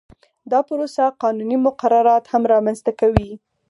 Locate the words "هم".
2.33-2.43